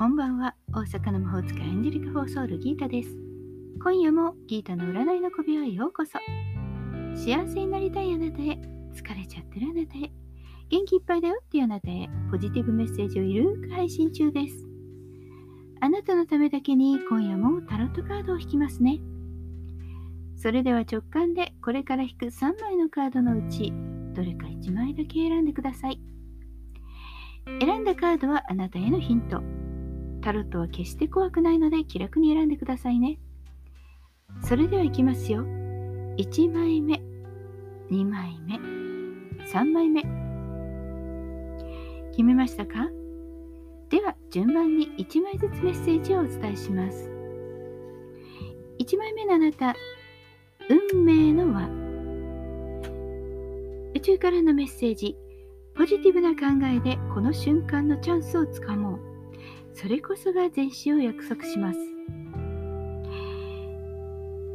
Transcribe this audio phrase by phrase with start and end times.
[0.00, 0.54] こんばんは。
[0.72, 3.10] 大阪の魔法使いエンジェリカ・フォーソウルギータです。
[3.82, 6.12] 今夜もギータの占いの小部屋へようこそ。
[7.14, 8.58] 幸せになりたいあなたへ。
[8.94, 10.10] 疲れちゃってるあなたへ。
[10.70, 12.08] 元気いっぱいだよっていうあなたへ。
[12.30, 14.66] ポジティブメッセージをゆるく配信中です。
[15.82, 19.00] あなたのためだけに今夜もタロットカードを引きますね。
[20.34, 23.70] それでは直感でこれから引く3枚のカードのうち
[24.14, 26.00] どれか1枚だけ選んでください。
[27.60, 29.59] 選んだカードはあなたへのヒント。
[30.20, 33.18] タロットは決して怖くないので気楽に選んでくださいね。
[34.42, 35.44] それではいきますよ。
[36.16, 37.02] 1枚目、
[37.90, 38.56] 2枚目、
[39.46, 40.02] 3枚目。
[42.10, 42.90] 決めましたか？
[43.88, 47.10] では順番に1枚ずつメッセージをお伝えします。
[48.78, 49.74] 1枚目のあなた、
[50.92, 51.68] 運命の輪。
[53.94, 55.16] 宇宙からのメッセージ。
[55.74, 59.09] ポジティブな考えでこの瞬間のチャンスをつかもう。
[59.80, 61.78] それこそが前死を約束します。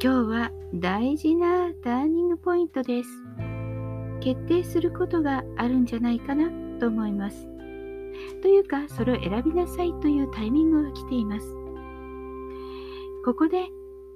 [0.00, 3.08] 日は大事なターニングポイントです。
[4.20, 7.48] 決定することがあるんじゃないかなと思います。
[8.40, 11.56] というか、それを選びなさいというタイミングが来ています。
[13.24, 13.66] ここで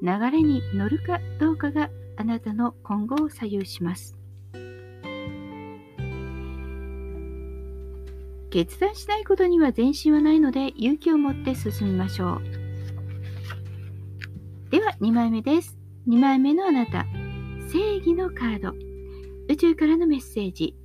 [0.02, 4.19] 流れに乗るかどうかがあなたの今後を左右します。
[8.50, 12.40] 決断しないことには前進はないので勇気を持って進みましょう。
[14.70, 15.78] では2枚目です。
[16.08, 17.06] 2枚目のあなた。
[17.72, 18.74] 正義のカード。
[19.48, 20.76] 宇宙からのメッセージ。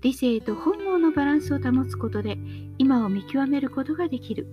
[0.00, 2.36] 理性と本能のバランスを保つことで
[2.76, 4.48] 今を見極めることができる。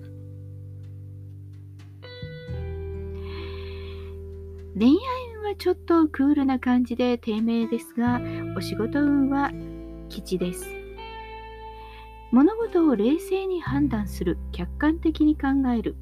[4.77, 4.95] 恋愛
[5.37, 8.21] 運はちょっとクールな感じで低迷ですが、
[8.55, 9.51] お仕事運は
[10.07, 10.78] 吉です。
[12.31, 15.95] 物事を冷静に判断する、客観的に考える、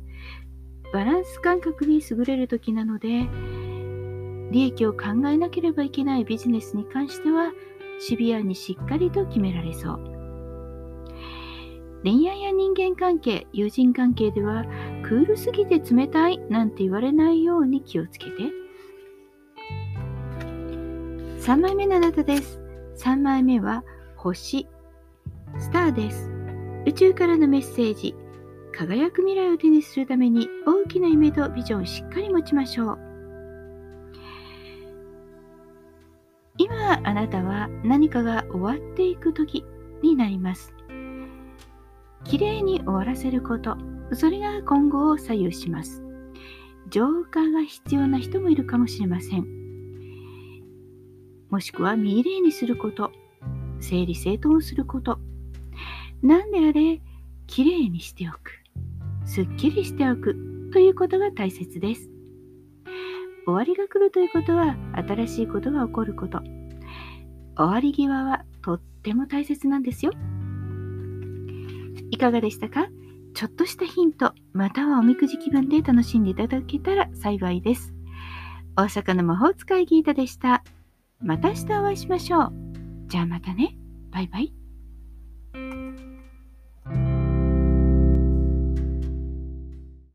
[0.93, 3.27] バランス感覚に優れる時なので、
[4.51, 7.51] 利益を考えなければいけないビジネスに関しては、
[7.99, 10.17] シビアにしっかりと決められそう。
[12.03, 14.65] 恋愛や人間関係、友人関係では、
[15.03, 18.31] クールすぎて冷たいなんて言われないように気をつけて。
[21.39, 22.59] 3枚目のあなたです。
[22.97, 23.83] 3枚目は
[24.15, 24.67] 星。
[25.59, 26.29] スターです。
[26.85, 28.15] 宇宙からのメッセージ。
[28.73, 32.99] 輝く未来を手にするために大きな夢とビジョンをしっかり持ちましょう。
[36.59, 39.63] 今あなたは何かが終わっていく時
[40.03, 40.73] になります。
[42.23, 43.77] きれいに終わらせること、
[44.13, 46.03] それが今後を左右します。
[46.89, 49.45] 浄化が必要な人もいるかもしれません。
[51.49, 53.11] もしくは見れいにすること、
[53.79, 55.19] 整理整頓をすること、
[56.21, 57.01] 何であれ、
[57.45, 58.51] きれいにしておく。
[59.25, 60.35] すっきりしておく
[60.73, 62.09] ということが大切です。
[63.45, 66.41] 終わりが来るということは新しいことが起こること。
[67.55, 70.11] 終わり際はとっても大切なんですよ。
[72.11, 72.87] いかがでしたか？
[73.33, 77.93] ちょっとしたヒント、またはおみくじ気分で楽しんでいただけたら幸いです。
[78.75, 80.63] 大阪の魔法使いギータでした。
[81.19, 82.53] また明日お会いしましょう。
[83.07, 83.77] じゃあまたね。
[84.11, 84.53] バイバイ。